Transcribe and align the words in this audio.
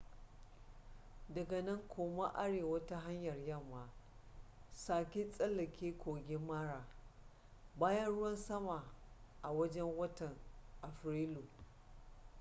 daga 1.29 1.61
nan 1.61 1.87
koma 1.87 2.29
arewa 2.33 2.85
ta 2.85 2.99
hanyar 2.99 3.37
yamma 3.45 3.89
sake 4.71 5.31
tsallake 5.31 5.97
kogin 5.97 6.41
mara 6.45 6.87
bayan 7.79 8.09
ruwan 8.11 8.37
sama 8.37 8.83
a 9.43 9.51
wajen 9.53 9.97
watan 9.97 10.35
afrilu 10.81 11.43